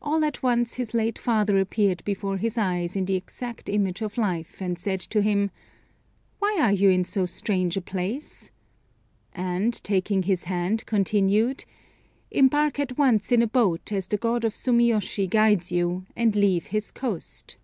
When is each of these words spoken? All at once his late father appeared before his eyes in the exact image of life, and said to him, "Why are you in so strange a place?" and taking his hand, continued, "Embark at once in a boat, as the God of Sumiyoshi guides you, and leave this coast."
All 0.00 0.24
at 0.24 0.40
once 0.44 0.74
his 0.74 0.94
late 0.94 1.18
father 1.18 1.58
appeared 1.58 2.04
before 2.04 2.36
his 2.36 2.56
eyes 2.56 2.94
in 2.94 3.06
the 3.06 3.16
exact 3.16 3.68
image 3.68 4.00
of 4.00 4.16
life, 4.16 4.60
and 4.62 4.78
said 4.78 5.00
to 5.00 5.20
him, 5.20 5.50
"Why 6.38 6.58
are 6.60 6.70
you 6.70 6.90
in 6.90 7.02
so 7.02 7.26
strange 7.26 7.76
a 7.76 7.80
place?" 7.80 8.52
and 9.34 9.82
taking 9.82 10.22
his 10.22 10.44
hand, 10.44 10.86
continued, 10.86 11.64
"Embark 12.30 12.78
at 12.78 12.96
once 12.96 13.32
in 13.32 13.42
a 13.42 13.48
boat, 13.48 13.90
as 13.90 14.06
the 14.06 14.16
God 14.16 14.44
of 14.44 14.54
Sumiyoshi 14.54 15.28
guides 15.28 15.72
you, 15.72 16.06
and 16.14 16.36
leave 16.36 16.70
this 16.70 16.92
coast." 16.92 17.56